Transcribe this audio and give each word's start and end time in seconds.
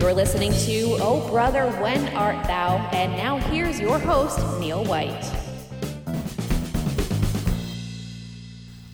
You're 0.00 0.14
listening 0.14 0.52
to 0.52 0.96
Oh 1.00 1.28
Brother, 1.28 1.66
When 1.82 2.06
Art 2.14 2.46
Thou? 2.46 2.76
And 2.92 3.16
now 3.16 3.38
here's 3.38 3.80
your 3.80 3.98
host, 3.98 4.38
Neil 4.60 4.84
White. 4.84 5.28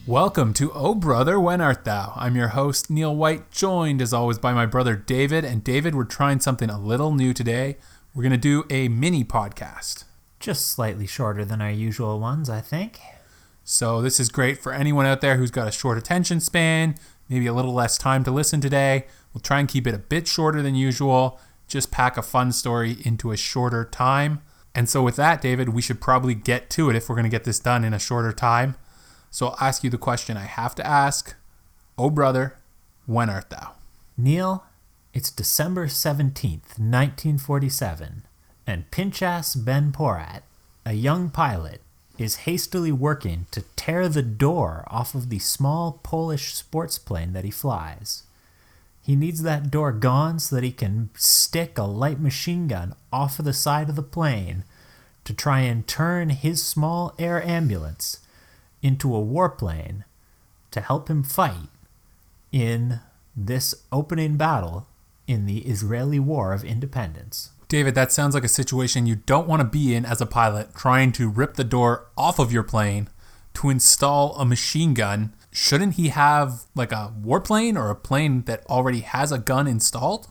Welcome 0.06 0.54
to 0.54 0.72
Oh 0.72 0.94
Brother, 0.94 1.38
When 1.38 1.60
Art 1.60 1.84
Thou? 1.84 2.14
I'm 2.16 2.34
your 2.36 2.48
host, 2.48 2.88
Neil 2.88 3.14
White, 3.14 3.50
joined 3.50 4.00
as 4.00 4.14
always 4.14 4.38
by 4.38 4.54
my 4.54 4.64
brother 4.64 4.96
David. 4.96 5.44
And 5.44 5.62
David, 5.62 5.94
we're 5.94 6.04
trying 6.04 6.40
something 6.40 6.70
a 6.70 6.80
little 6.80 7.14
new 7.14 7.34
today. 7.34 7.76
We're 8.14 8.22
going 8.22 8.32
to 8.32 8.38
do 8.38 8.64
a 8.70 8.88
mini 8.88 9.24
podcast. 9.24 10.04
Just 10.40 10.68
slightly 10.68 11.06
shorter 11.06 11.44
than 11.44 11.60
our 11.60 11.70
usual 11.70 12.18
ones, 12.18 12.48
I 12.48 12.62
think. 12.62 12.98
So, 13.62 14.00
this 14.00 14.18
is 14.18 14.30
great 14.30 14.62
for 14.62 14.72
anyone 14.72 15.04
out 15.04 15.20
there 15.20 15.36
who's 15.36 15.50
got 15.50 15.68
a 15.68 15.72
short 15.72 15.98
attention 15.98 16.40
span, 16.40 16.94
maybe 17.34 17.46
a 17.48 17.52
little 17.52 17.74
less 17.74 17.98
time 17.98 18.22
to 18.22 18.30
listen 18.30 18.60
today. 18.60 19.06
We'll 19.32 19.40
try 19.40 19.58
and 19.58 19.68
keep 19.68 19.88
it 19.88 19.94
a 19.94 19.98
bit 19.98 20.28
shorter 20.28 20.62
than 20.62 20.76
usual, 20.76 21.40
just 21.66 21.90
pack 21.90 22.16
a 22.16 22.22
fun 22.22 22.52
story 22.52 22.98
into 23.04 23.32
a 23.32 23.36
shorter 23.36 23.84
time. 23.84 24.40
And 24.72 24.88
so, 24.88 25.02
with 25.02 25.16
that, 25.16 25.42
David, 25.42 25.70
we 25.70 25.82
should 25.82 26.00
probably 26.00 26.36
get 26.36 26.70
to 26.70 26.90
it 26.90 26.96
if 26.96 27.08
we're 27.08 27.16
going 27.16 27.24
to 27.24 27.30
get 27.30 27.42
this 27.42 27.58
done 27.58 27.82
in 27.82 27.92
a 27.92 27.98
shorter 27.98 28.32
time. 28.32 28.76
So, 29.32 29.48
I'll 29.48 29.56
ask 29.60 29.82
you 29.82 29.90
the 29.90 29.98
question 29.98 30.36
I 30.36 30.44
have 30.44 30.76
to 30.76 30.86
ask 30.86 31.34
Oh, 31.98 32.08
brother, 32.08 32.56
when 33.06 33.28
art 33.28 33.50
thou? 33.50 33.72
Neil, 34.16 34.64
it's 35.12 35.32
December 35.32 35.88
17th, 35.88 36.78
1947, 36.78 38.22
and 38.64 38.90
Pinchas 38.92 39.56
Ben 39.56 39.90
Porat, 39.90 40.42
a 40.86 40.92
young 40.92 41.30
pilot, 41.30 41.80
is 42.18 42.36
hastily 42.46 42.92
working 42.92 43.46
to 43.50 43.62
tear 43.76 44.08
the 44.08 44.22
door 44.22 44.84
off 44.88 45.14
of 45.14 45.28
the 45.28 45.38
small 45.38 46.00
Polish 46.02 46.54
sports 46.54 46.98
plane 46.98 47.32
that 47.32 47.44
he 47.44 47.50
flies. 47.50 48.22
He 49.02 49.16
needs 49.16 49.42
that 49.42 49.70
door 49.70 49.92
gone 49.92 50.38
so 50.38 50.56
that 50.56 50.64
he 50.64 50.72
can 50.72 51.10
stick 51.14 51.76
a 51.76 51.82
light 51.82 52.20
machine 52.20 52.68
gun 52.68 52.94
off 53.12 53.38
of 53.38 53.44
the 53.44 53.52
side 53.52 53.88
of 53.88 53.96
the 53.96 54.02
plane 54.02 54.64
to 55.24 55.34
try 55.34 55.60
and 55.60 55.86
turn 55.86 56.30
his 56.30 56.64
small 56.64 57.14
air 57.18 57.42
ambulance 57.42 58.20
into 58.82 59.14
a 59.14 59.20
warplane 59.20 60.04
to 60.70 60.80
help 60.80 61.08
him 61.08 61.22
fight 61.22 61.68
in 62.52 63.00
this 63.36 63.74
opening 63.90 64.36
battle 64.36 64.86
in 65.26 65.46
the 65.46 65.58
Israeli 65.60 66.20
War 66.20 66.52
of 66.52 66.64
Independence. 66.64 67.50
David, 67.68 67.94
that 67.94 68.12
sounds 68.12 68.34
like 68.34 68.44
a 68.44 68.48
situation 68.48 69.06
you 69.06 69.16
don't 69.16 69.48
want 69.48 69.60
to 69.60 69.68
be 69.68 69.94
in 69.94 70.04
as 70.04 70.20
a 70.20 70.26
pilot, 70.26 70.74
trying 70.74 71.12
to 71.12 71.28
rip 71.28 71.54
the 71.54 71.64
door 71.64 72.06
off 72.16 72.38
of 72.38 72.52
your 72.52 72.62
plane 72.62 73.08
to 73.54 73.70
install 73.70 74.34
a 74.36 74.44
machine 74.44 74.94
gun. 74.94 75.32
Shouldn't 75.50 75.94
he 75.94 76.08
have 76.08 76.64
like 76.74 76.92
a 76.92 77.12
warplane 77.20 77.76
or 77.76 77.90
a 77.90 77.96
plane 77.96 78.42
that 78.42 78.66
already 78.66 79.00
has 79.00 79.32
a 79.32 79.38
gun 79.38 79.66
installed? 79.66 80.28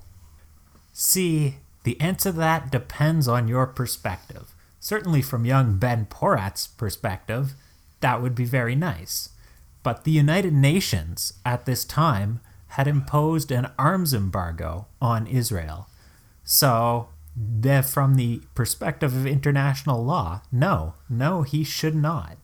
See, 0.91 1.57
the 1.83 1.99
answer 1.99 2.31
to 2.31 2.37
that 2.37 2.71
depends 2.71 3.27
on 3.27 3.47
your 3.47 3.65
perspective. 3.65 4.53
Certainly, 4.79 5.21
from 5.21 5.45
young 5.45 5.77
Ben 5.77 6.05
Porat's 6.05 6.67
perspective, 6.67 7.53
that 8.01 8.21
would 8.21 8.35
be 8.35 8.45
very 8.45 8.75
nice. 8.75 9.29
But 9.81 10.03
the 10.03 10.11
United 10.11 10.53
Nations 10.53 11.33
at 11.45 11.65
this 11.65 11.85
time 11.85 12.41
had 12.67 12.87
imposed 12.87 13.51
an 13.51 13.71
arms 13.77 14.13
embargo 14.13 14.87
on 15.01 15.27
Israel. 15.27 15.87
So, 16.43 17.09
from 17.83 18.15
the 18.15 18.41
perspective 18.55 19.15
of 19.15 19.25
international 19.25 20.03
law, 20.03 20.41
no, 20.51 20.95
no, 21.09 21.41
he 21.41 21.63
should 21.63 21.95
not. 21.95 22.37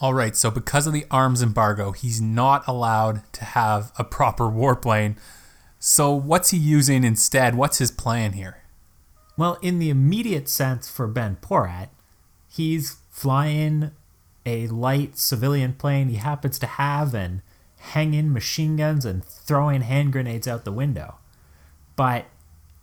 All 0.00 0.14
right, 0.14 0.36
so 0.36 0.50
because 0.50 0.86
of 0.86 0.92
the 0.92 1.06
arms 1.10 1.42
embargo, 1.42 1.92
he's 1.92 2.20
not 2.20 2.66
allowed 2.68 3.22
to 3.32 3.44
have 3.44 3.92
a 3.98 4.04
proper 4.04 4.44
warplane. 4.44 5.16
So, 5.78 6.12
what's 6.12 6.50
he 6.50 6.58
using 6.58 7.02
instead? 7.02 7.54
What's 7.54 7.78
his 7.78 7.90
plan 7.90 8.32
here? 8.32 8.62
Well, 9.38 9.58
in 9.62 9.78
the 9.78 9.90
immediate 9.90 10.48
sense 10.48 10.88
for 10.90 11.06
Ben 11.06 11.36
Porat, 11.40 11.88
he's 12.48 12.96
flying 13.10 13.90
a 14.44 14.68
light 14.68 15.18
civilian 15.18 15.72
plane 15.72 16.08
he 16.08 16.16
happens 16.16 16.58
to 16.58 16.66
have 16.66 17.14
and 17.14 17.42
hanging 17.78 18.32
machine 18.32 18.76
guns 18.76 19.04
and 19.04 19.24
throwing 19.24 19.82
hand 19.82 20.12
grenades 20.12 20.46
out 20.46 20.64
the 20.64 20.72
window. 20.72 21.16
But 21.96 22.26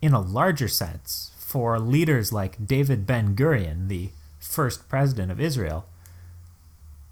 in 0.02 0.12
a 0.12 0.20
larger 0.20 0.68
sense, 0.68 1.30
for 1.54 1.78
leaders 1.78 2.32
like 2.32 2.66
David 2.66 3.06
Ben 3.06 3.36
Gurion, 3.36 3.86
the 3.86 4.10
first 4.40 4.88
president 4.88 5.30
of 5.30 5.40
Israel, 5.40 5.86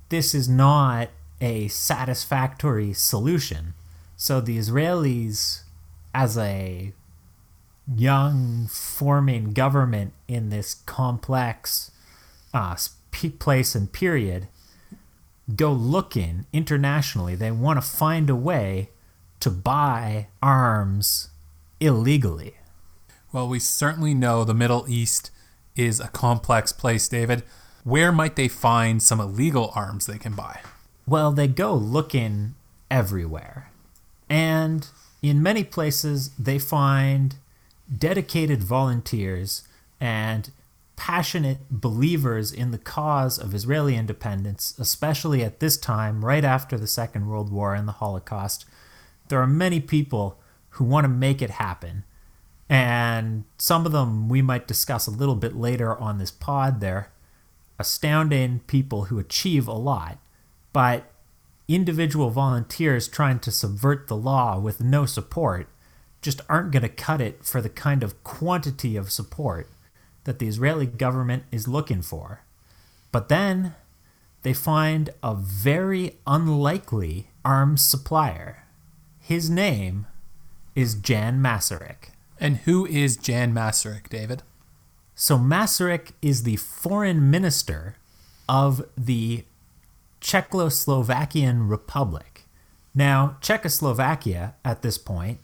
this 0.09 0.35
is 0.35 0.49
not 0.49 1.11
a 1.41 1.69
satisfactory 1.69 2.93
solution. 2.93 3.75
So 4.17 4.41
the 4.41 4.59
Israelis, 4.59 5.63
as 6.13 6.37
a 6.37 6.93
young 7.97 8.67
forming 8.67 9.53
government 9.53 10.13
in 10.27 10.51
this 10.51 10.75
complex 10.87 11.93
uh, 12.53 12.77
place 13.39 13.77
and 13.77 13.93
period, 13.93 14.49
go 15.55 15.71
looking 15.71 16.47
internationally. 16.53 17.37
They 17.37 17.53
want 17.53 17.81
to 17.81 17.89
find 17.89 18.29
a 18.29 18.35
way 18.35 18.89
to 19.39 19.51
buy 19.51 20.27
arms 20.43 21.29
illegally. 21.79 22.57
Well, 23.33 23.49
we 23.49 23.59
certainly 23.59 24.15
know 24.15 24.45
the 24.45 24.55
Middle 24.55 24.85
East 24.89 25.31
is 25.75 26.01
a 26.01 26.09
complex 26.09 26.71
place, 26.73 27.09
David. 27.09 27.43
Where 27.83 28.13
might 28.13 28.37
they 28.37 28.49
find 28.49 29.03
some 29.03 29.21
illegal 29.21 29.73
arms 29.75 30.07
they 30.07 30.19
can 30.19 30.35
buy? 30.35 30.61
Well, 31.07 31.33
they 31.33 31.49
go 31.49 31.75
looking 31.75 32.55
everywhere. 32.91 33.71
And 34.29 34.87
in 35.23 35.43
many 35.43 35.65
places, 35.65 36.31
they 36.39 36.59
find 36.59 37.37
dedicated 37.99 38.63
volunteers 38.63 39.67
and 40.01 40.51
passionate 40.97 41.59
believers 41.71 42.53
in 42.53 42.71
the 42.71 42.79
cause 42.79 43.39
of 43.39 43.55
Israeli 43.55 43.97
independence, 43.97 44.75
especially 44.79 45.43
at 45.43 45.59
this 45.59 45.77
time, 45.77 46.25
right 46.25 46.45
after 46.45 46.79
the 46.79 46.87
Second 46.87 47.29
World 47.29 47.51
War 47.51 47.75
and 47.75 47.89
the 47.89 47.93
Holocaust. 47.93 48.67
There 49.29 49.41
are 49.41 49.47
many 49.47 49.81
people 49.81 50.39
who 50.71 50.85
want 50.85 51.05
to 51.05 51.09
make 51.09 51.43
it 51.43 51.51
happen. 51.51 52.05
And 52.73 53.45
some 53.59 53.85
of 53.85 53.93
them 53.93 54.31
we 54.31 54.41
might 54.41 54.67
discuss 54.67 55.07
a 55.07 55.11
little 55.11 55.35
bit 55.35 55.55
later 55.55 55.95
on 55.95 56.17
this 56.17 56.31
pod. 56.31 56.81
They're 56.81 57.13
astounding 57.79 58.61
people 58.61 59.05
who 59.05 59.19
achieve 59.19 59.69
a 59.69 59.75
lot. 59.75 60.17
But 60.73 61.13
individual 61.69 62.31
volunteers 62.31 63.09
trying 63.09 63.41
to 63.41 63.51
subvert 63.51 64.09
the 64.09 64.17
law 64.17 64.59
with 64.59 64.81
no 64.81 65.05
support 65.05 65.69
just 66.23 66.41
aren't 66.49 66.71
going 66.71 66.83
to 66.83 66.89
cut 66.89 67.21
it 67.21 67.45
for 67.45 67.61
the 67.61 67.69
kind 67.69 68.03
of 68.03 68.25
quantity 68.25 68.97
of 68.97 69.13
support 69.13 69.69
that 70.25 70.39
the 70.39 70.49
Israeli 70.49 70.87
government 70.87 71.43
is 71.53 71.69
looking 71.69 72.01
for. 72.01 72.41
But 73.11 73.29
then 73.29 73.75
they 74.45 74.55
find 74.55 75.11
a 75.23 75.35
very 75.35 76.17
unlikely 76.27 77.29
arms 77.45 77.83
supplier. 77.83 78.65
His 79.21 79.51
name 79.51 80.07
is 80.75 80.95
Jan 80.95 81.43
Masaryk. 81.43 82.13
And 82.43 82.57
who 82.57 82.85
is 82.87 83.17
Jan 83.17 83.55
Masaryk, 83.55 84.09
David? 84.09 84.43
So 85.15 85.39
Masaryk 85.39 86.11
is 86.21 86.43
the 86.43 86.57
foreign 86.57 87.31
minister 87.31 87.95
of 88.49 88.85
the 88.99 89.45
Czechoslovakian 90.21 91.71
Republic. 91.71 92.43
Now, 92.97 93.37
Czechoslovakia 93.41 94.57
at 94.65 94.83
this 94.83 94.99
point 94.99 95.39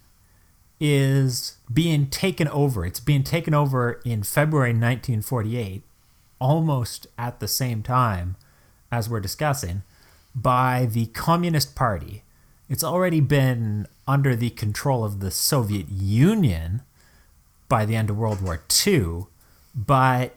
is 0.81 1.59
being 1.73 2.09
taken 2.09 2.49
over. 2.49 2.85
It's 2.85 2.99
being 2.99 3.23
taken 3.23 3.55
over 3.55 4.01
in 4.05 4.25
February 4.25 4.71
1948, 4.71 5.85
almost 6.41 7.07
at 7.17 7.39
the 7.39 7.47
same 7.47 7.85
time 7.85 8.35
as 8.91 9.09
we're 9.09 9.21
discussing, 9.21 9.85
by 10.35 10.89
the 10.91 11.07
Communist 11.07 11.77
Party. 11.77 12.25
It's 12.69 12.85
already 12.85 13.21
been 13.21 13.87
under 14.09 14.35
the 14.35 14.51
control 14.51 15.05
of 15.05 15.21
the 15.21 15.31
Soviet 15.31 15.89
Union 15.91 16.83
by 17.69 17.85
the 17.85 17.97
end 17.97 18.11
of 18.11 18.19
World 18.19 18.41
War 18.43 18.61
II, 18.87 19.27
but 19.75 20.35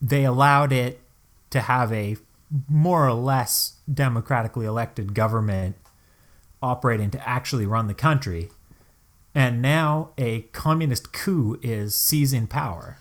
they 0.00 0.24
allowed 0.24 0.72
it 0.72 1.00
to 1.50 1.60
have 1.60 1.92
a 1.92 2.16
more 2.68 3.06
or 3.06 3.14
less 3.14 3.76
democratically 3.92 4.66
elected 4.66 5.14
government 5.14 5.76
operating 6.62 7.10
to 7.10 7.28
actually 7.28 7.66
run 7.66 7.86
the 7.86 7.94
country 7.94 8.50
and 9.34 9.62
now 9.62 10.10
a 10.18 10.42
communist 10.52 11.12
coup 11.12 11.58
is 11.62 11.94
seizing 11.94 12.46
power. 12.46 12.98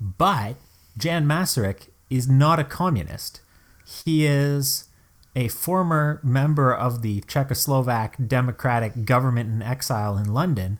But 0.00 0.56
Jan 0.96 1.26
Masaryk 1.26 1.88
is 2.08 2.28
not 2.28 2.58
a 2.58 2.64
communist. 2.64 3.40
He 3.86 4.24
is 4.24 4.88
a 5.36 5.48
former 5.48 6.20
member 6.22 6.72
of 6.72 7.02
the 7.02 7.20
Czechoslovak 7.22 8.28
Democratic 8.28 9.04
government 9.04 9.50
in 9.50 9.62
exile 9.62 10.16
in 10.16 10.32
London 10.32 10.78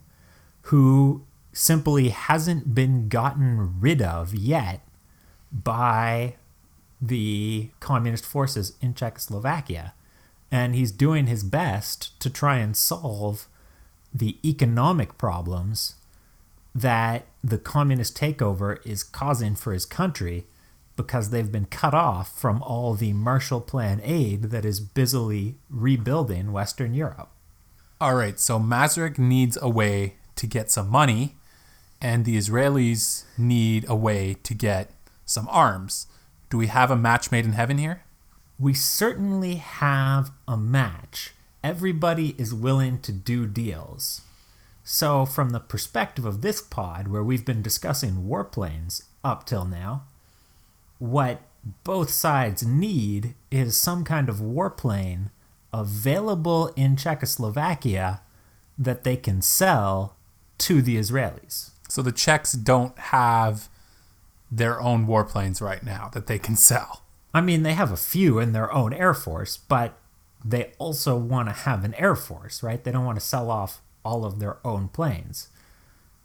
who 0.69 1.25
simply 1.55 2.11
hasn't 2.11 2.75
been 2.75 3.09
gotten 3.09 3.81
rid 3.81 4.03
of 4.03 4.35
yet 4.35 4.81
by 5.51 6.35
the 7.01 7.71
communist 7.81 8.27
forces 8.27 8.77
in 8.81 8.95
Czechoslovakia. 8.95 9.95
And 10.51 10.75
he's 10.75 10.93
doing 10.93 11.27
his 11.27 11.43
best 11.43 12.19
to 12.21 12.29
try 12.29 12.59
and 12.59 12.77
solve 12.77 13.49
the 14.13 14.39
economic 14.45 15.17
problems 15.19 15.95
that 16.75 17.27
the 17.43 17.59
communist 17.59 18.17
takeover 18.17 18.85
is 18.87 19.03
causing 19.03 19.55
for 19.55 19.73
his 19.73 19.87
country 19.87 20.47
because 20.97 21.31
they've 21.31 21.51
been 21.51 21.67
cut 21.67 21.95
off 21.95 22.39
from 22.39 22.63
all 22.63 22.95
the 22.95 23.13
Marshall 23.13 23.61
Plan 23.61 24.01
aid 24.03 24.45
that 24.45 24.65
is 24.65 24.81
busily 24.81 25.57
rebuilding 25.69 26.53
Western 26.53 26.95
Europe. 26.95 27.31
All 28.01 28.15
right, 28.15 28.39
so 28.39 28.59
Masaryk 28.59 29.19
needs 29.19 29.59
a 29.61 29.69
way 29.69 30.17
to 30.37 30.47
get 30.47 30.71
some 30.71 30.89
money, 30.89 31.37
and 32.05 32.27
the 32.27 32.37
Israelis 32.37 33.25
need 33.39 33.87
a 33.89 33.97
way 33.97 34.37
to 34.43 34.53
get 34.53 34.91
some 35.25 35.49
arms. 35.51 36.07
Do 36.51 36.59
we 36.59 36.67
have 36.67 36.91
a 36.91 36.97
match 36.97 37.33
made 37.33 37.47
in 37.47 37.53
heaven 37.53 37.79
here? 37.79 38.03
We 38.59 38.75
certainly 38.75 39.55
have 39.55 40.31
a 40.47 40.59
match. 40.59 41.33
Everybody 41.63 42.35
is 42.37 42.53
willing 42.53 43.01
to 43.01 43.11
do 43.11 43.47
deals. 43.47 44.21
So, 44.85 45.25
from 45.25 45.51
the 45.51 45.61
perspective 45.61 46.27
of 46.27 46.43
this 46.43 46.61
pod, 46.61 47.09
where 47.09 47.25
we've 47.25 47.47
been 47.47 47.63
discussing 47.63 48.27
warplanes 48.29 49.05
up 49.25 49.47
till 49.47 49.65
now, 49.65 50.05
what 50.99 51.41
both 51.85 52.11
sides 52.11 52.67
need 52.67 53.35
is 53.51 53.79
some 53.79 54.05
kind 54.05 54.29
of 54.29 54.43
warplane 54.43 55.31
available 55.73 56.71
in 56.77 56.97
Czechoslovakia 56.97 58.21
that 58.77 59.05
they 59.05 59.17
can 59.17 59.41
sell 59.41 60.17
to 60.59 60.83
the 60.83 60.99
Israelis. 60.99 61.71
So 61.89 62.03
the 62.03 62.13
Czechs 62.13 62.53
don't 62.53 62.99
have 62.99 63.69
their 64.51 64.81
own 64.81 65.07
warplanes 65.07 65.61
right 65.61 65.83
now 65.83 66.11
that 66.13 66.27
they 66.27 66.39
can 66.39 66.57
sell. 66.57 67.03
I 67.33 67.41
mean, 67.41 67.63
they 67.63 67.75
have 67.75 67.91
a 67.91 67.97
few 67.97 68.39
in 68.39 68.53
their 68.53 68.73
own 68.73 68.93
air 68.93 69.15
force, 69.15 69.57
but 69.57 69.99
they 70.45 70.73
also 70.79 71.17
want 71.17 71.49
to 71.49 71.53
have 71.53 71.85
an 71.85 71.95
air 71.95 72.15
force, 72.15 72.63
right? 72.63 72.83
They 72.83 72.93
don't 72.93 73.05
want 73.05 73.19
to 73.19 73.25
sell 73.25 73.51
off 73.51 73.81
all 74.05 74.25
of 74.25 74.39
their 74.39 74.59
own 74.65 74.89
planes. 74.89 75.49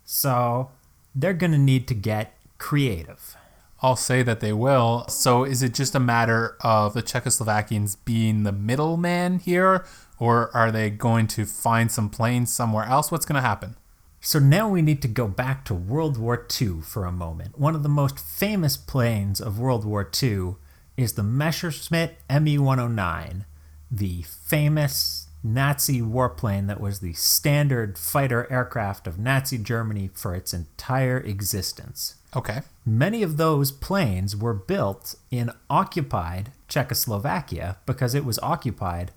So 0.03 0.69
they're 1.15 1.33
going 1.33 1.51
to 1.51 1.57
need 1.57 1.87
to 1.87 1.93
get 1.93 2.37
creative. 2.57 3.35
I'll 3.81 3.95
say 3.95 4.23
that 4.23 4.41
they 4.41 4.51
will. 4.51 5.07
So 5.07 5.45
is 5.45 5.63
it 5.63 5.73
just 5.73 5.95
a 5.95 5.99
matter 5.99 6.57
of 6.61 6.93
the 6.93 7.01
Czechoslovakians 7.01 7.97
being 8.03 8.43
the 8.43 8.51
middleman 8.51 9.39
here, 9.39 9.85
or 10.19 10.55
are 10.55 10.71
they 10.71 10.89
going 10.89 11.27
to 11.27 11.45
find 11.45 11.89
some 11.91 12.09
planes 12.09 12.51
somewhere 12.51 12.85
else? 12.85 13.09
What's 13.09 13.25
going 13.25 13.41
to 13.41 13.47
happen? 13.47 13.77
So 14.21 14.37
now 14.37 14.67
we 14.67 14.81
need 14.81 15.01
to 15.03 15.07
go 15.07 15.27
back 15.27 15.63
to 15.65 15.73
World 15.73 16.17
War 16.17 16.45
II 16.61 16.81
for 16.81 17.05
a 17.05 17.11
moment. 17.11 17.57
One 17.57 17.75
of 17.75 17.83
the 17.83 17.89
most 17.89 18.19
famous 18.19 18.75
planes 18.75 19.39
of 19.39 19.59
World 19.59 19.85
War 19.85 20.09
II 20.21 20.55
is 20.97 21.13
the 21.13 21.23
Messerschmitt 21.23 22.17
Me 22.41 22.57
109, 22.57 23.45
the 23.89 24.23
famous 24.23 25.27
Nazi 25.41 26.01
warplane 26.01 26.67
that 26.67 26.81
was 26.81 26.99
the 26.99 27.13
standard 27.13 27.97
fighter 27.97 28.51
aircraft 28.51 29.07
of 29.07 29.17
Nazi 29.17 29.57
Germany 29.57 30.09
for 30.13 30.35
its 30.35 30.53
entire 30.53 31.17
existence. 31.19 32.15
Okay. 32.35 32.59
Many 32.85 33.23
of 33.23 33.37
those 33.37 33.71
planes 33.71 34.35
were 34.35 34.53
built 34.53 35.15
in 35.31 35.51
occupied 35.69 36.51
Czechoslovakia 36.67 37.77
because 37.85 38.13
it 38.13 38.25
was 38.25 38.37
occupied 38.39 39.11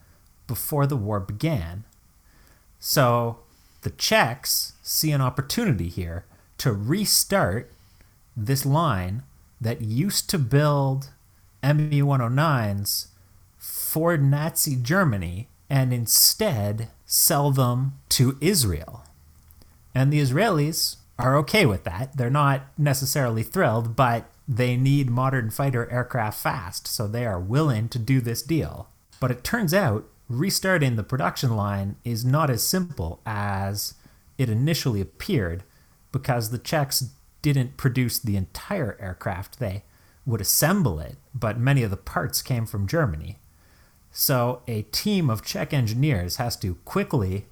before 0.46 0.86
the 0.86 0.96
war 0.96 1.18
began. 1.18 1.82
So 2.78 3.38
the 3.82 3.90
Czechs 3.90 4.71
see 4.82 5.12
an 5.12 5.20
opportunity 5.20 5.88
here 5.88 6.24
to 6.58 6.72
restart 6.72 7.70
this 8.36 8.66
line 8.66 9.22
that 9.60 9.80
used 9.80 10.28
to 10.30 10.38
build 10.38 11.10
Me 11.62 12.00
109s 12.00 13.06
for 13.58 14.16
Nazi 14.16 14.76
Germany 14.76 15.48
and 15.70 15.92
instead 15.92 16.88
sell 17.06 17.50
them 17.50 17.92
to 18.08 18.36
Israel. 18.40 19.04
And 19.94 20.12
the 20.12 20.20
Israelis 20.20 20.96
are 21.18 21.36
okay 21.36 21.64
with 21.64 21.84
that. 21.84 22.16
They're 22.16 22.30
not 22.30 22.62
necessarily 22.76 23.42
thrilled, 23.42 23.94
but 23.94 24.28
they 24.48 24.76
need 24.76 25.08
modern 25.08 25.50
fighter 25.50 25.90
aircraft 25.90 26.40
fast, 26.40 26.88
so 26.88 27.06
they 27.06 27.24
are 27.24 27.38
willing 27.38 27.88
to 27.90 27.98
do 27.98 28.20
this 28.20 28.42
deal. 28.42 28.88
But 29.20 29.30
it 29.30 29.44
turns 29.44 29.72
out 29.72 30.08
restarting 30.28 30.96
the 30.96 31.04
production 31.04 31.54
line 31.54 31.96
is 32.04 32.24
not 32.24 32.50
as 32.50 32.66
simple 32.66 33.20
as 33.24 33.94
it 34.38 34.48
initially 34.48 35.00
appeared 35.00 35.64
because 36.10 36.50
the 36.50 36.58
Czechs 36.58 37.10
didn't 37.40 37.76
produce 37.76 38.18
the 38.18 38.36
entire 38.36 38.96
aircraft. 39.00 39.58
They 39.58 39.84
would 40.24 40.40
assemble 40.40 41.00
it, 41.00 41.16
but 41.34 41.58
many 41.58 41.82
of 41.82 41.90
the 41.90 41.96
parts 41.96 42.42
came 42.42 42.66
from 42.66 42.86
Germany. 42.86 43.38
So 44.12 44.62
a 44.68 44.82
team 44.82 45.30
of 45.30 45.42
Czech 45.42 45.72
engineers 45.72 46.36
has 46.36 46.56
to 46.58 46.76
quickly 46.84 47.46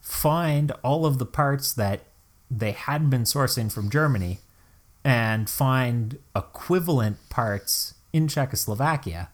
find 0.00 0.70
all 0.82 1.06
of 1.06 1.18
the 1.18 1.26
parts 1.26 1.72
that 1.72 2.02
they 2.50 2.72
had 2.72 3.10
been 3.10 3.22
sourcing 3.22 3.72
from 3.72 3.90
Germany 3.90 4.38
and 5.04 5.48
find 5.48 6.18
equivalent 6.34 7.16
parts 7.28 7.94
in 8.12 8.28
Czechoslovakia. 8.28 9.30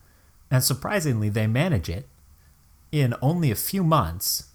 And 0.49 0.63
surprisingly, 0.63 1.29
they 1.29 1.47
manage 1.47 1.89
it 1.89 2.07
in 2.91 3.13
only 3.21 3.51
a 3.51 3.55
few 3.55 3.83
months. 3.83 4.49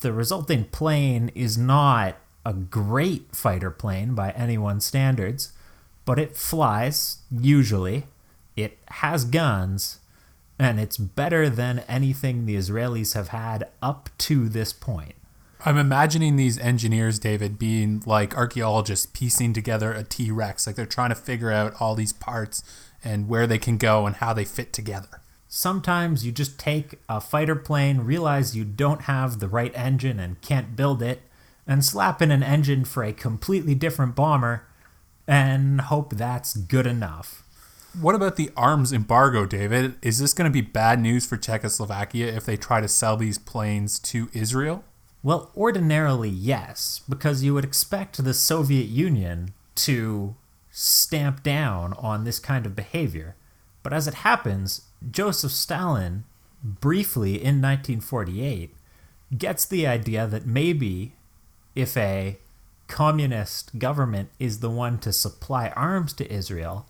The 0.00 0.12
resulting 0.12 0.64
plane 0.64 1.30
is 1.34 1.56
not 1.56 2.16
a 2.44 2.52
great 2.52 3.34
fighter 3.34 3.70
plane 3.70 4.14
by 4.14 4.30
anyone's 4.30 4.84
standards, 4.84 5.52
but 6.04 6.18
it 6.18 6.36
flies, 6.36 7.18
usually. 7.30 8.04
It 8.56 8.78
has 8.88 9.24
guns, 9.24 10.00
and 10.58 10.78
it's 10.78 10.96
better 10.96 11.48
than 11.48 11.80
anything 11.88 12.46
the 12.46 12.56
Israelis 12.56 13.14
have 13.14 13.28
had 13.28 13.68
up 13.82 14.10
to 14.18 14.48
this 14.48 14.72
point. 14.72 15.14
I'm 15.64 15.78
imagining 15.78 16.36
these 16.36 16.58
engineers, 16.58 17.18
David, 17.18 17.58
being 17.58 18.02
like 18.06 18.36
archaeologists 18.36 19.06
piecing 19.06 19.52
together 19.52 19.92
a 19.92 20.04
T 20.04 20.30
Rex. 20.30 20.66
Like 20.66 20.76
they're 20.76 20.86
trying 20.86 21.08
to 21.08 21.16
figure 21.16 21.50
out 21.50 21.74
all 21.80 21.94
these 21.94 22.12
parts 22.12 22.62
and 23.02 23.28
where 23.28 23.46
they 23.46 23.58
can 23.58 23.76
go 23.76 24.06
and 24.06 24.16
how 24.16 24.32
they 24.32 24.44
fit 24.44 24.72
together. 24.72 25.20
Sometimes 25.48 26.26
you 26.26 26.32
just 26.32 26.58
take 26.58 26.98
a 27.08 27.20
fighter 27.20 27.54
plane, 27.54 28.00
realize 28.00 28.56
you 28.56 28.64
don't 28.64 29.02
have 29.02 29.38
the 29.38 29.48
right 29.48 29.72
engine 29.74 30.18
and 30.18 30.40
can't 30.40 30.76
build 30.76 31.02
it, 31.02 31.22
and 31.66 31.84
slap 31.84 32.20
in 32.20 32.30
an 32.30 32.42
engine 32.42 32.84
for 32.84 33.02
a 33.02 33.12
completely 33.12 33.74
different 33.74 34.14
bomber 34.14 34.66
and 35.26 35.80
hope 35.82 36.14
that's 36.14 36.56
good 36.56 36.86
enough. 36.86 37.42
What 37.98 38.14
about 38.14 38.36
the 38.36 38.50
arms 38.56 38.92
embargo, 38.92 39.46
David? 39.46 39.94
Is 40.02 40.18
this 40.18 40.34
going 40.34 40.50
to 40.50 40.52
be 40.52 40.60
bad 40.60 41.00
news 41.00 41.24
for 41.26 41.36
Czechoslovakia 41.36 42.26
if 42.26 42.44
they 42.44 42.56
try 42.56 42.80
to 42.80 42.88
sell 42.88 43.16
these 43.16 43.38
planes 43.38 43.98
to 44.00 44.28
Israel? 44.32 44.84
Well, 45.22 45.50
ordinarily, 45.56 46.28
yes, 46.28 47.00
because 47.08 47.42
you 47.42 47.54
would 47.54 47.64
expect 47.64 48.22
the 48.22 48.34
Soviet 48.34 48.88
Union 48.88 49.54
to 49.76 50.36
stamp 50.70 51.42
down 51.42 51.94
on 51.94 52.24
this 52.24 52.38
kind 52.38 52.66
of 52.66 52.76
behavior. 52.76 53.34
But 53.82 53.92
as 53.92 54.06
it 54.06 54.14
happens, 54.14 54.82
Joseph 55.10 55.52
Stalin, 55.52 56.24
briefly 56.62 57.34
in 57.34 57.62
1948, 57.62 58.74
gets 59.36 59.64
the 59.64 59.86
idea 59.86 60.26
that 60.26 60.46
maybe 60.46 61.14
if 61.74 61.96
a 61.96 62.38
communist 62.88 63.78
government 63.78 64.30
is 64.38 64.60
the 64.60 64.70
one 64.70 64.98
to 64.98 65.12
supply 65.12 65.68
arms 65.70 66.12
to 66.14 66.32
Israel, 66.32 66.86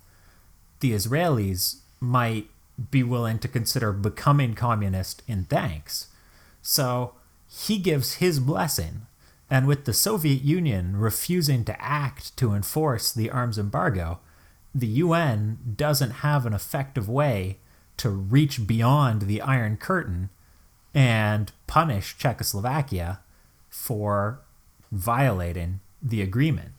the 0.80 0.92
Israelis 0.92 1.76
might 2.00 2.48
be 2.90 3.02
willing 3.02 3.38
to 3.38 3.48
consider 3.48 3.92
becoming 3.92 4.54
communist 4.54 5.22
in 5.26 5.44
thanks. 5.44 6.08
So 6.62 7.14
he 7.48 7.78
gives 7.78 8.14
his 8.14 8.40
blessing. 8.40 9.06
And 9.48 9.66
with 9.66 9.84
the 9.84 9.92
Soviet 9.92 10.42
Union 10.42 10.96
refusing 10.96 11.64
to 11.64 11.80
act 11.80 12.36
to 12.36 12.52
enforce 12.52 13.12
the 13.12 13.30
arms 13.30 13.58
embargo, 13.58 14.18
the 14.74 14.88
UN 14.88 15.58
doesn't 15.76 16.10
have 16.10 16.44
an 16.44 16.52
effective 16.52 17.08
way 17.08 17.58
to 17.98 18.10
reach 18.10 18.66
beyond 18.66 19.22
the 19.22 19.40
Iron 19.40 19.76
Curtain 19.76 20.30
and 20.94 21.52
punish 21.66 22.16
Czechoslovakia 22.18 23.20
for 23.68 24.40
violating 24.90 25.80
the 26.02 26.22
agreement. 26.22 26.70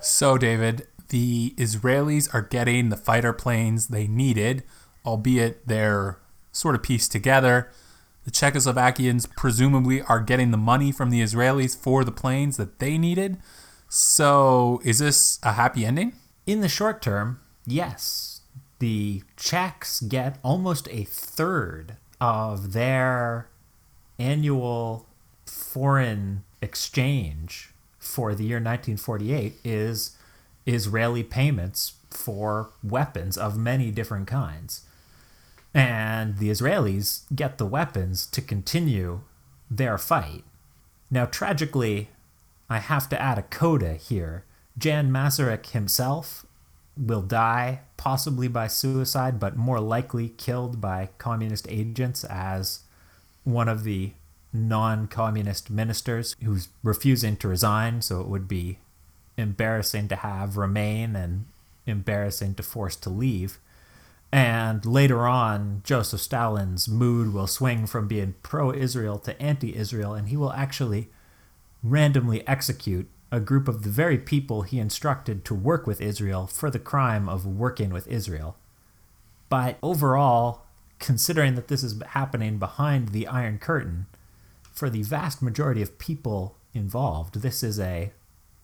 So, 0.00 0.38
David, 0.38 0.86
the 1.08 1.54
Israelis 1.56 2.32
are 2.34 2.42
getting 2.42 2.88
the 2.88 2.96
fighter 2.96 3.32
planes 3.32 3.88
they 3.88 4.06
needed, 4.06 4.62
albeit 5.04 5.66
they're 5.66 6.18
sort 6.52 6.74
of 6.74 6.82
pieced 6.82 7.12
together. 7.12 7.70
The 8.24 8.30
Czechoslovakians 8.30 9.28
presumably 9.36 10.02
are 10.02 10.20
getting 10.20 10.50
the 10.50 10.56
money 10.56 10.90
from 10.90 11.10
the 11.10 11.22
Israelis 11.22 11.76
for 11.76 12.04
the 12.04 12.12
planes 12.12 12.56
that 12.56 12.78
they 12.78 12.98
needed. 12.98 13.38
So, 13.88 14.80
is 14.84 14.98
this 14.98 15.38
a 15.42 15.52
happy 15.52 15.84
ending? 15.84 16.14
In 16.46 16.60
the 16.60 16.68
short 16.68 17.02
term, 17.02 17.40
yes. 17.66 18.35
The 18.78 19.22
Czechs 19.36 20.00
get 20.00 20.38
almost 20.42 20.88
a 20.90 21.04
third 21.04 21.96
of 22.20 22.72
their 22.72 23.48
annual 24.18 25.06
foreign 25.46 26.44
exchange 26.60 27.70
for 27.98 28.34
the 28.34 28.44
year 28.44 28.56
1948 28.56 29.54
is 29.64 30.16
Israeli 30.66 31.22
payments 31.22 31.94
for 32.10 32.70
weapons 32.82 33.36
of 33.36 33.58
many 33.58 33.90
different 33.90 34.26
kinds. 34.26 34.82
And 35.74 36.38
the 36.38 36.48
Israelis 36.48 37.22
get 37.34 37.58
the 37.58 37.66
weapons 37.66 38.26
to 38.28 38.40
continue 38.40 39.20
their 39.70 39.98
fight. 39.98 40.44
Now, 41.10 41.26
tragically, 41.26 42.08
I 42.70 42.78
have 42.78 43.08
to 43.10 43.20
add 43.20 43.38
a 43.38 43.42
coda 43.42 43.94
here 43.94 44.44
Jan 44.78 45.10
Masaryk 45.10 45.66
himself 45.66 46.45
will 46.96 47.22
die, 47.22 47.80
possibly 47.96 48.48
by 48.48 48.66
suicide, 48.66 49.38
but 49.38 49.56
more 49.56 49.80
likely 49.80 50.30
killed 50.30 50.80
by 50.80 51.10
communist 51.18 51.66
agents 51.68 52.24
as 52.24 52.80
one 53.44 53.68
of 53.68 53.84
the 53.84 54.12
non 54.52 55.06
communist 55.06 55.70
ministers 55.70 56.34
who's 56.42 56.68
refusing 56.82 57.36
to 57.36 57.48
resign. 57.48 58.02
So 58.02 58.20
it 58.20 58.28
would 58.28 58.48
be 58.48 58.78
embarrassing 59.36 60.08
to 60.08 60.16
have 60.16 60.56
remain 60.56 61.14
and 61.14 61.46
embarrassing 61.86 62.54
to 62.54 62.62
force 62.62 62.96
to 62.96 63.10
leave. 63.10 63.58
And 64.32 64.84
later 64.84 65.26
on, 65.26 65.82
Joseph 65.84 66.20
Stalin's 66.20 66.88
mood 66.88 67.32
will 67.32 67.46
swing 67.46 67.86
from 67.86 68.08
being 68.08 68.34
pro 68.42 68.72
Israel 68.72 69.18
to 69.20 69.40
anti 69.40 69.74
Israel, 69.76 70.14
and 70.14 70.28
he 70.28 70.36
will 70.36 70.52
actually 70.52 71.08
randomly 71.82 72.46
execute 72.48 73.08
a 73.30 73.40
group 73.40 73.68
of 73.68 73.82
the 73.82 73.90
very 73.90 74.18
people 74.18 74.62
he 74.62 74.78
instructed 74.78 75.44
to 75.44 75.54
work 75.54 75.86
with 75.86 76.00
Israel 76.00 76.46
for 76.46 76.70
the 76.70 76.78
crime 76.78 77.28
of 77.28 77.44
working 77.44 77.90
with 77.90 78.06
Israel. 78.06 78.56
But 79.48 79.78
overall, 79.82 80.62
considering 80.98 81.54
that 81.54 81.68
this 81.68 81.82
is 81.82 82.00
happening 82.08 82.58
behind 82.58 83.08
the 83.08 83.26
Iron 83.26 83.58
Curtain, 83.58 84.06
for 84.72 84.90
the 84.90 85.02
vast 85.02 85.42
majority 85.42 85.82
of 85.82 85.98
people 85.98 86.56
involved, 86.74 87.40
this 87.42 87.62
is 87.62 87.80
a 87.80 88.12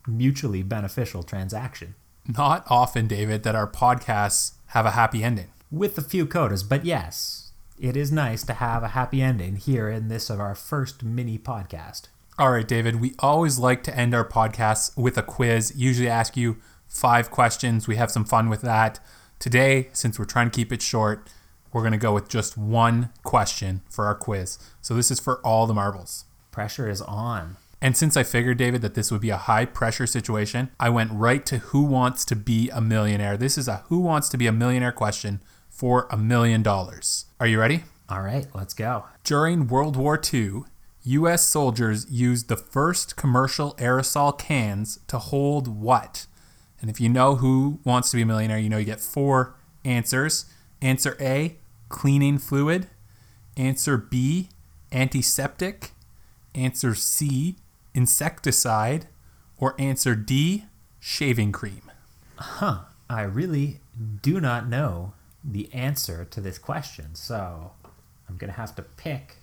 mutually 0.06 0.62
beneficial 0.62 1.22
transaction. 1.22 1.94
Not 2.26 2.64
often, 2.68 3.06
David, 3.06 3.42
that 3.42 3.54
our 3.54 3.66
podcasts 3.66 4.52
have 4.68 4.86
a 4.86 4.92
happy 4.92 5.24
ending. 5.24 5.50
With 5.70 5.96
a 5.98 6.02
few 6.02 6.26
codas, 6.26 6.68
but 6.68 6.84
yes, 6.84 7.52
it 7.78 7.96
is 7.96 8.12
nice 8.12 8.44
to 8.44 8.54
have 8.54 8.82
a 8.82 8.88
happy 8.88 9.22
ending 9.22 9.56
here 9.56 9.88
in 9.88 10.08
this 10.08 10.30
of 10.30 10.38
our 10.38 10.54
first 10.54 11.02
mini 11.02 11.38
podcast. 11.38 12.08
All 12.38 12.50
right, 12.50 12.66
David, 12.66 13.00
we 13.00 13.14
always 13.18 13.58
like 13.58 13.82
to 13.84 13.96
end 13.96 14.14
our 14.14 14.26
podcasts 14.26 14.96
with 14.96 15.18
a 15.18 15.22
quiz. 15.22 15.74
Usually 15.76 16.08
ask 16.08 16.34
you 16.34 16.56
five 16.88 17.30
questions. 17.30 17.86
We 17.86 17.96
have 17.96 18.10
some 18.10 18.24
fun 18.24 18.48
with 18.48 18.62
that. 18.62 19.00
Today, 19.38 19.90
since 19.92 20.18
we're 20.18 20.24
trying 20.24 20.50
to 20.50 20.56
keep 20.56 20.72
it 20.72 20.80
short, 20.80 21.28
we're 21.72 21.82
going 21.82 21.92
to 21.92 21.98
go 21.98 22.14
with 22.14 22.30
just 22.30 22.56
one 22.56 23.10
question 23.22 23.82
for 23.90 24.06
our 24.06 24.14
quiz. 24.14 24.58
So 24.80 24.94
this 24.94 25.10
is 25.10 25.20
for 25.20 25.40
all 25.40 25.66
the 25.66 25.74
marbles. 25.74 26.24
Pressure 26.50 26.88
is 26.88 27.02
on. 27.02 27.58
And 27.82 27.98
since 27.98 28.16
I 28.16 28.22
figured, 28.22 28.56
David, 28.56 28.80
that 28.80 28.94
this 28.94 29.10
would 29.10 29.20
be 29.20 29.30
a 29.30 29.36
high 29.36 29.66
pressure 29.66 30.06
situation, 30.06 30.70
I 30.80 30.88
went 30.88 31.12
right 31.12 31.44
to 31.46 31.58
Who 31.58 31.82
Wants 31.82 32.24
to 32.26 32.36
Be 32.36 32.70
a 32.70 32.80
Millionaire. 32.80 33.36
This 33.36 33.58
is 33.58 33.68
a 33.68 33.84
Who 33.88 34.00
Wants 34.00 34.30
to 34.30 34.38
Be 34.38 34.46
a 34.46 34.52
Millionaire 34.52 34.92
question 34.92 35.42
for 35.68 36.06
a 36.10 36.16
million 36.16 36.62
dollars. 36.62 37.26
Are 37.40 37.46
you 37.46 37.60
ready? 37.60 37.84
All 38.08 38.22
right, 38.22 38.46
let's 38.54 38.74
go. 38.74 39.04
During 39.24 39.66
World 39.66 39.96
War 39.96 40.20
II, 40.32 40.62
U.S. 41.04 41.46
soldiers 41.46 42.08
used 42.10 42.48
the 42.48 42.56
first 42.56 43.16
commercial 43.16 43.74
aerosol 43.74 44.38
cans 44.38 45.00
to 45.08 45.18
hold 45.18 45.66
what? 45.66 46.26
And 46.80 46.88
if 46.88 47.00
you 47.00 47.08
know 47.08 47.36
who 47.36 47.80
wants 47.84 48.10
to 48.10 48.16
be 48.16 48.22
a 48.22 48.26
millionaire, 48.26 48.58
you 48.58 48.68
know 48.68 48.78
you 48.78 48.84
get 48.84 49.00
four 49.00 49.56
answers. 49.84 50.46
Answer 50.80 51.16
A, 51.20 51.56
cleaning 51.88 52.38
fluid. 52.38 52.88
Answer 53.56 53.96
B, 53.96 54.48
antiseptic. 54.92 55.90
Answer 56.54 56.94
C, 56.94 57.56
insecticide. 57.94 59.08
Or 59.58 59.74
answer 59.78 60.14
D, 60.14 60.66
shaving 61.00 61.52
cream. 61.52 61.90
Huh. 62.36 62.80
I 63.10 63.22
really 63.22 63.80
do 64.22 64.40
not 64.40 64.68
know 64.68 65.12
the 65.44 65.72
answer 65.74 66.24
to 66.24 66.40
this 66.40 66.58
question, 66.58 67.14
so 67.14 67.72
I'm 68.28 68.36
going 68.36 68.50
to 68.50 68.56
have 68.56 68.74
to 68.76 68.82
pick 68.82 69.36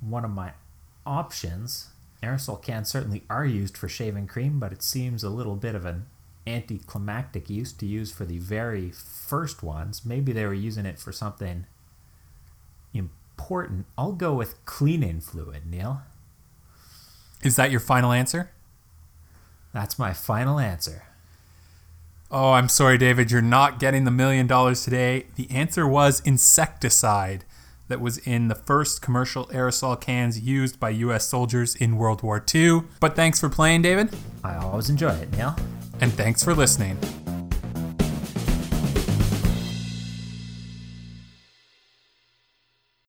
one 0.00 0.24
of 0.24 0.30
my 0.30 0.52
options. 1.06 1.88
Aerosol 2.22 2.62
cans 2.62 2.88
certainly 2.88 3.22
are 3.30 3.46
used 3.46 3.76
for 3.76 3.88
shaving 3.88 4.26
cream, 4.26 4.58
but 4.58 4.72
it 4.72 4.82
seems 4.82 5.24
a 5.24 5.30
little 5.30 5.56
bit 5.56 5.74
of 5.74 5.84
an 5.84 6.06
anticlimactic 6.46 7.48
use 7.48 7.72
to 7.74 7.86
use 7.86 8.12
for 8.12 8.24
the 8.24 8.38
very 8.38 8.90
first 8.90 9.62
ones. 9.62 10.04
Maybe 10.04 10.32
they 10.32 10.44
were 10.44 10.54
using 10.54 10.86
it 10.86 10.98
for 10.98 11.12
something 11.12 11.66
important. 12.92 13.86
I'll 13.96 14.12
go 14.12 14.34
with 14.34 14.64
cleaning 14.66 15.20
fluid, 15.20 15.66
Neil. 15.66 16.02
Is 17.42 17.56
that 17.56 17.70
your 17.70 17.80
final 17.80 18.12
answer? 18.12 18.50
That's 19.72 19.98
my 19.98 20.12
final 20.12 20.58
answer. 20.58 21.04
Oh, 22.30 22.52
I'm 22.52 22.68
sorry, 22.68 22.98
David. 22.98 23.30
You're 23.30 23.42
not 23.42 23.80
getting 23.80 24.04
the 24.04 24.10
million 24.10 24.46
dollars 24.46 24.84
today. 24.84 25.26
The 25.36 25.50
answer 25.50 25.86
was 25.86 26.20
insecticide 26.20 27.44
that 27.90 28.00
was 28.00 28.18
in 28.18 28.48
the 28.48 28.54
first 28.54 29.02
commercial 29.02 29.46
aerosol 29.48 30.00
cans 30.00 30.40
used 30.40 30.80
by 30.80 30.90
U.S. 30.90 31.26
soldiers 31.28 31.74
in 31.74 31.96
World 31.96 32.22
War 32.22 32.42
II. 32.54 32.84
But 33.00 33.14
thanks 33.14 33.38
for 33.38 33.50
playing, 33.50 33.82
David. 33.82 34.08
I 34.42 34.56
always 34.56 34.88
enjoy 34.88 35.10
it, 35.10 35.30
Neil. 35.32 35.54
And 36.00 36.12
thanks 36.12 36.42
for 36.42 36.54
listening. 36.54 36.98